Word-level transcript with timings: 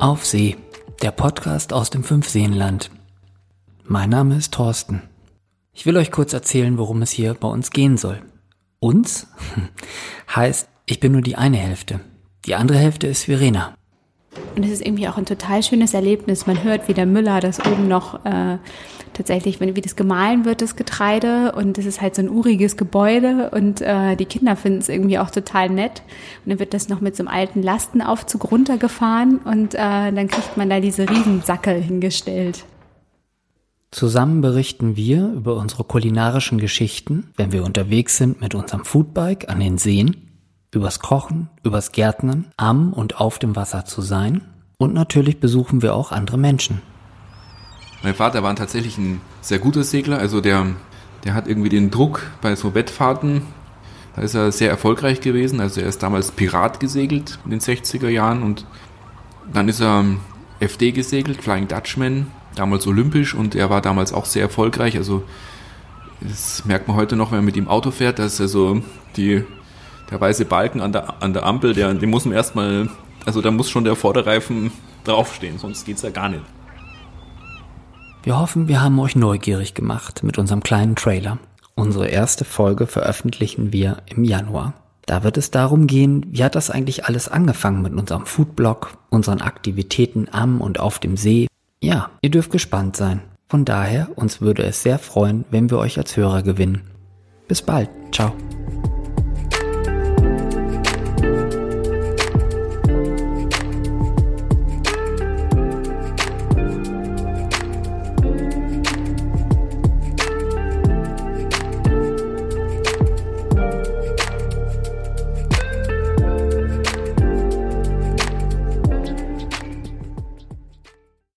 Auf 0.00 0.24
See, 0.24 0.56
der 1.02 1.10
Podcast 1.10 1.74
aus 1.74 1.90
dem 1.90 2.04
Fünfseenland. 2.04 2.90
Mein 3.84 4.08
Name 4.08 4.34
ist 4.34 4.54
Thorsten. 4.54 5.02
Ich 5.74 5.84
will 5.84 5.94
euch 5.98 6.10
kurz 6.10 6.32
erzählen, 6.32 6.78
worum 6.78 7.02
es 7.02 7.10
hier 7.10 7.34
bei 7.34 7.48
uns 7.48 7.70
gehen 7.70 7.98
soll. 7.98 8.22
Uns 8.78 9.26
heißt, 10.34 10.70
ich 10.86 11.00
bin 11.00 11.12
nur 11.12 11.20
die 11.20 11.36
eine 11.36 11.58
Hälfte. 11.58 12.00
Die 12.46 12.54
andere 12.54 12.78
Hälfte 12.78 13.08
ist 13.08 13.24
Verena. 13.24 13.76
Und 14.56 14.64
es 14.64 14.70
ist 14.70 14.84
irgendwie 14.84 15.08
auch 15.08 15.16
ein 15.16 15.26
total 15.26 15.62
schönes 15.62 15.94
Erlebnis. 15.94 16.46
Man 16.46 16.62
hört, 16.64 16.88
wie 16.88 16.94
der 16.94 17.06
Müller 17.06 17.40
das 17.40 17.64
oben 17.64 17.88
noch 17.88 18.24
äh, 18.24 18.58
tatsächlich, 19.14 19.60
wie 19.60 19.80
das 19.80 19.96
gemahlen 19.96 20.44
wird, 20.44 20.62
das 20.62 20.76
Getreide. 20.76 21.52
Und 21.52 21.78
es 21.78 21.86
ist 21.86 22.00
halt 22.00 22.14
so 22.14 22.22
ein 22.22 22.28
uriges 22.28 22.76
Gebäude 22.76 23.50
und 23.50 23.80
äh, 23.80 24.16
die 24.16 24.24
Kinder 24.24 24.56
finden 24.56 24.78
es 24.78 24.88
irgendwie 24.88 25.18
auch 25.18 25.30
total 25.30 25.68
nett. 25.68 26.02
Und 26.44 26.50
dann 26.50 26.58
wird 26.58 26.74
das 26.74 26.88
noch 26.88 27.00
mit 27.00 27.16
so 27.16 27.22
einem 27.22 27.34
alten 27.34 27.62
Lastenaufzug 27.62 28.50
runtergefahren 28.50 29.38
und 29.38 29.74
äh, 29.74 29.78
dann 29.78 30.28
kriegt 30.28 30.56
man 30.56 30.70
da 30.70 30.80
diese 30.80 31.08
Riesensackel 31.08 31.80
hingestellt. 31.80 32.64
Zusammen 33.90 34.40
berichten 34.40 34.96
wir 34.96 35.32
über 35.32 35.56
unsere 35.56 35.82
kulinarischen 35.82 36.58
Geschichten, 36.58 37.30
wenn 37.36 37.50
wir 37.50 37.64
unterwegs 37.64 38.16
sind 38.16 38.40
mit 38.40 38.54
unserem 38.54 38.84
Foodbike 38.84 39.48
an 39.48 39.58
den 39.58 39.78
Seen 39.78 40.29
übers 40.72 41.00
Kochen, 41.00 41.48
übers 41.62 41.92
Gärtnern, 41.92 42.46
am 42.56 42.92
und 42.92 43.20
auf 43.20 43.38
dem 43.38 43.56
Wasser 43.56 43.84
zu 43.84 44.02
sein. 44.02 44.42
Und 44.78 44.94
natürlich 44.94 45.40
besuchen 45.40 45.82
wir 45.82 45.94
auch 45.94 46.12
andere 46.12 46.38
Menschen. 46.38 46.80
Mein 48.02 48.14
Vater 48.14 48.42
war 48.42 48.54
tatsächlich 48.56 48.96
ein 48.96 49.20
sehr 49.40 49.58
guter 49.58 49.84
Segler, 49.84 50.18
also 50.18 50.40
der, 50.40 50.66
der 51.24 51.34
hat 51.34 51.46
irgendwie 51.46 51.68
den 51.68 51.90
Druck 51.90 52.22
bei 52.40 52.56
so 52.56 52.74
Wettfahrten, 52.74 53.42
da 54.16 54.22
ist 54.22 54.34
er 54.34 54.50
sehr 54.52 54.70
erfolgreich 54.70 55.20
gewesen. 55.20 55.60
Also 55.60 55.80
er 55.80 55.88
ist 55.88 56.02
damals 56.02 56.32
Pirat 56.32 56.80
gesegelt 56.80 57.38
in 57.44 57.50
den 57.50 57.60
60er 57.60 58.08
Jahren 58.08 58.42
und 58.42 58.66
dann 59.52 59.68
ist 59.68 59.80
er 59.80 60.04
FD 60.60 60.92
gesegelt, 60.92 61.42
Flying 61.42 61.68
Dutchman, 61.68 62.26
damals 62.54 62.86
olympisch 62.86 63.34
und 63.34 63.54
er 63.54 63.70
war 63.70 63.80
damals 63.80 64.12
auch 64.12 64.26
sehr 64.26 64.42
erfolgreich. 64.42 64.96
Also 64.96 65.22
das 66.20 66.64
merkt 66.64 66.88
man 66.88 66.96
heute 66.96 67.16
noch, 67.16 67.30
wenn 67.30 67.38
man 67.38 67.46
mit 67.46 67.56
ihm 67.56 67.68
Auto 67.68 67.90
fährt, 67.90 68.18
dass 68.18 68.40
er 68.40 68.48
so 68.48 68.82
die 69.16 69.44
der 70.10 70.20
weiße 70.20 70.44
Balken 70.44 70.80
an 70.80 70.92
der, 70.92 71.22
an 71.22 71.32
der 71.32 71.44
Ampel, 71.44 71.74
der, 71.74 71.92
den 71.94 72.10
muss 72.10 72.24
man 72.24 72.34
erstmal, 72.34 72.88
also 73.24 73.40
da 73.40 73.50
muss 73.50 73.70
schon 73.70 73.84
der 73.84 73.96
Vorderreifen 73.96 74.72
draufstehen, 75.04 75.58
sonst 75.58 75.84
geht's 75.84 76.02
ja 76.02 76.10
gar 76.10 76.28
nicht. 76.28 76.42
Wir 78.22 78.38
hoffen, 78.38 78.68
wir 78.68 78.82
haben 78.82 78.98
euch 78.98 79.16
neugierig 79.16 79.74
gemacht 79.74 80.22
mit 80.22 80.36
unserem 80.36 80.62
kleinen 80.62 80.94
Trailer. 80.94 81.38
Unsere 81.74 82.08
erste 82.08 82.44
Folge 82.44 82.86
veröffentlichen 82.86 83.72
wir 83.72 83.98
im 84.06 84.24
Januar. 84.24 84.74
Da 85.06 85.24
wird 85.24 85.38
es 85.38 85.50
darum 85.50 85.86
gehen, 85.86 86.26
wie 86.28 86.44
hat 86.44 86.54
das 86.54 86.70
eigentlich 86.70 87.06
alles 87.06 87.28
angefangen 87.28 87.82
mit 87.82 87.94
unserem 87.94 88.26
Foodblog, 88.26 88.98
unseren 89.08 89.40
Aktivitäten 89.40 90.28
am 90.30 90.60
und 90.60 90.78
auf 90.78 90.98
dem 90.98 91.16
See. 91.16 91.48
Ja, 91.82 92.10
ihr 92.20 92.30
dürft 92.30 92.52
gespannt 92.52 92.96
sein. 92.96 93.22
Von 93.48 93.64
daher, 93.64 94.10
uns 94.14 94.40
würde 94.40 94.62
es 94.64 94.82
sehr 94.82 94.98
freuen, 94.98 95.44
wenn 95.50 95.70
wir 95.70 95.78
euch 95.78 95.98
als 95.98 96.16
Hörer 96.16 96.42
gewinnen. 96.42 96.82
Bis 97.48 97.62
bald. 97.62 97.88
Ciao. 98.12 98.32